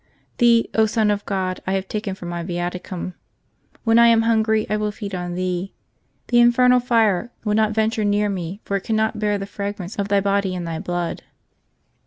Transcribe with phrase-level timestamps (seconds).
[0.39, 3.13] Thee, Son of God, I have taken for my Yiaticum.
[3.83, 5.75] When I am hungry, I will feed on Thee.
[6.29, 10.07] The infernal fire will not venture near me, for it cannot bear the fragrance of
[10.07, 11.21] Thy Body and Thy Blood."